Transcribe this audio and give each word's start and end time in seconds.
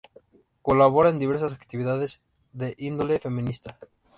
Colabora 0.63 1.11
en 1.11 1.19
diversas 1.19 1.53
actividades 1.53 2.21
de 2.53 2.73
índole 2.79 3.19
feminista. 3.19 3.77